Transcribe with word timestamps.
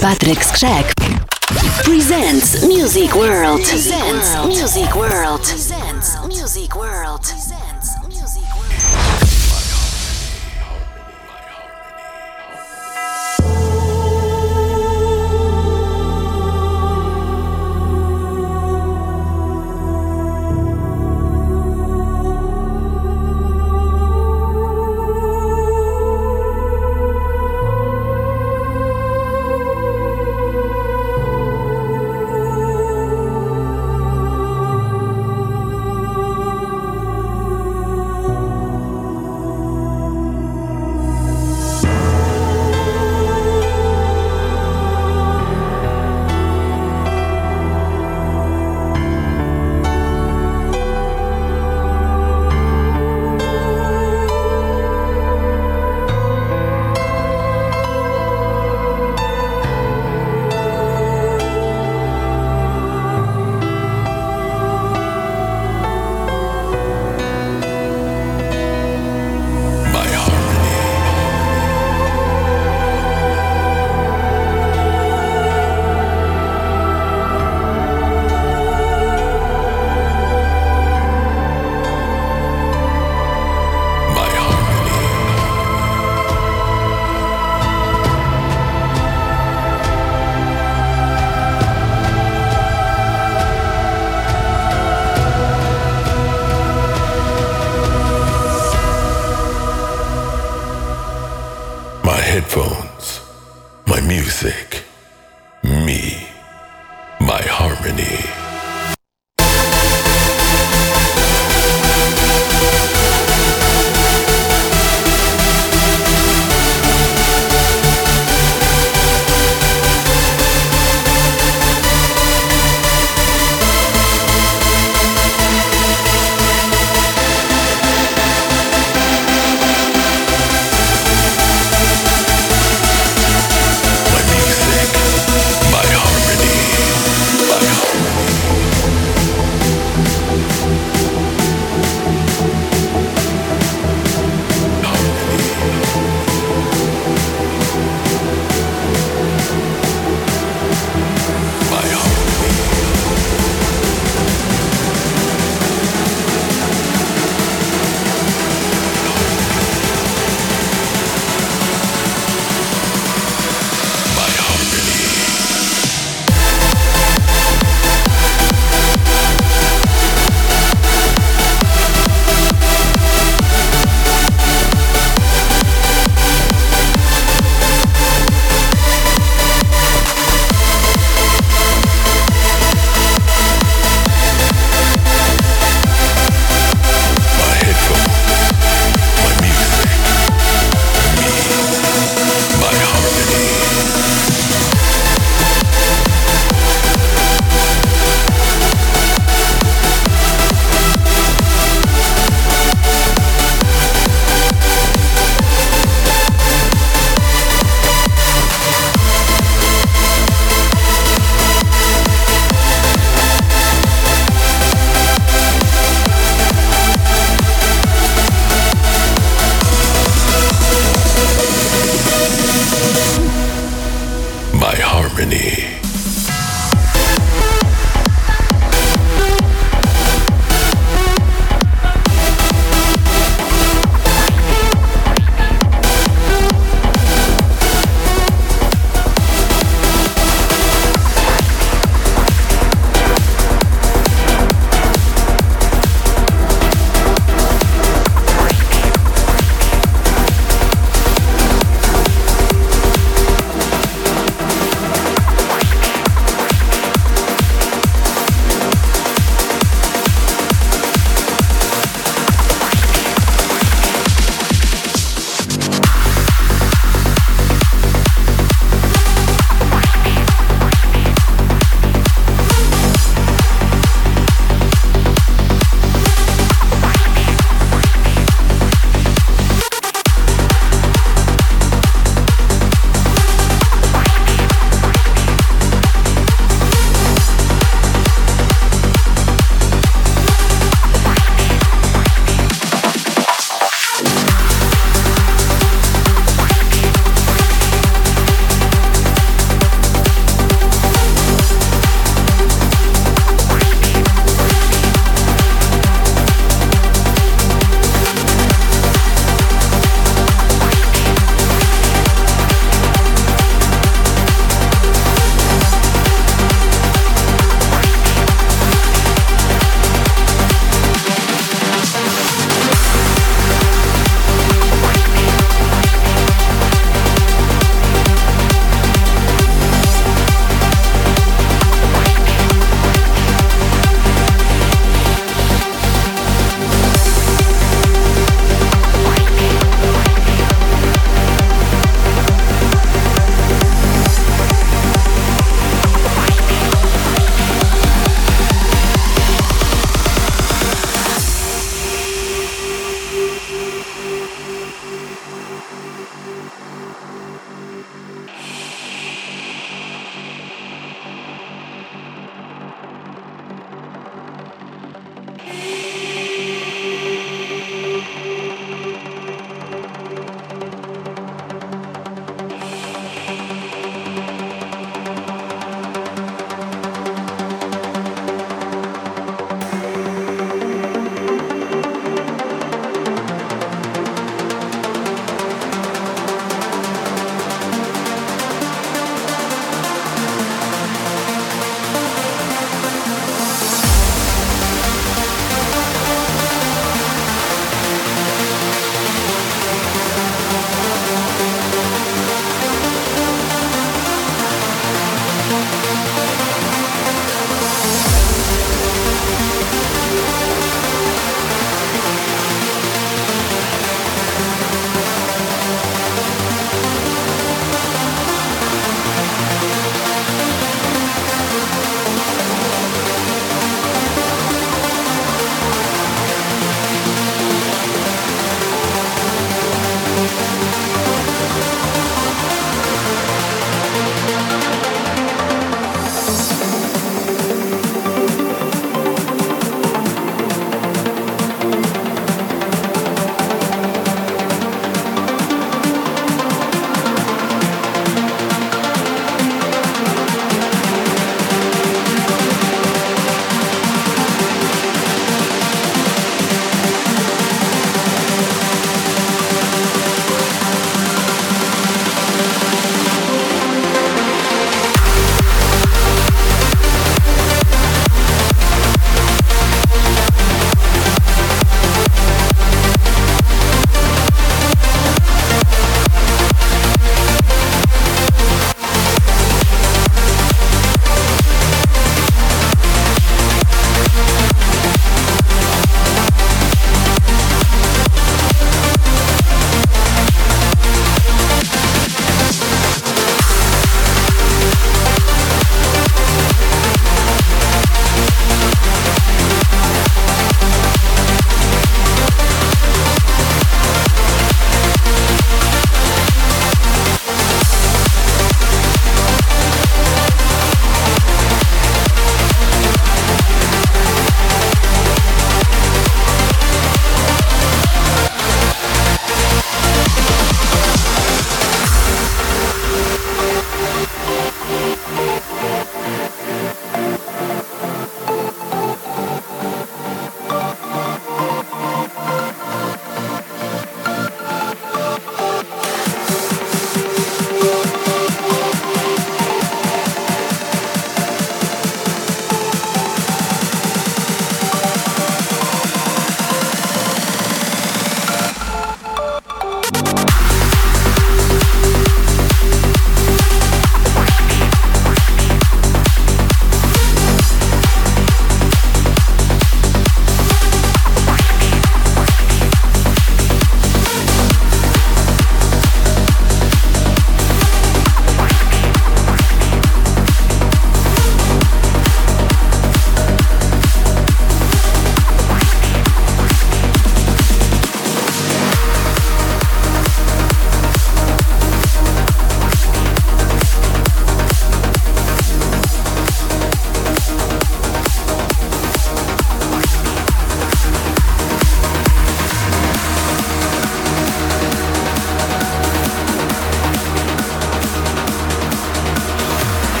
Patrick 0.00 0.38
Skrzek 0.38 0.94
presents 1.84 2.66
Music 2.66 3.14
World. 3.14 3.60
Presents 3.60 4.34
Music 4.46 4.94
World. 4.94 5.42
Presents 5.42 6.16
Music 6.26 6.74
World. 6.74 7.22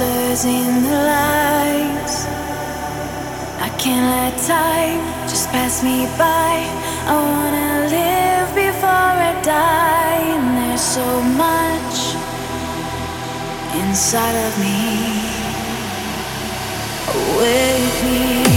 Answers 0.00 0.44
in 0.44 0.82
the 0.82 0.90
lies. 0.90 2.26
I 3.60 3.68
can't 3.78 4.06
let 4.14 4.38
time 4.46 5.00
just 5.28 5.48
pass 5.50 5.82
me 5.82 6.06
by. 6.16 6.54
I 7.06 7.14
wanna 7.14 7.88
live 7.90 8.48
before 8.54 9.12
I 9.30 9.32
die, 9.42 10.22
and 10.36 10.56
there's 10.56 10.80
so 10.80 11.08
much 11.46 11.98
inside 13.82 14.36
of 14.46 14.52
me. 14.58 14.78
Wake 17.38 17.98
me 18.04 18.47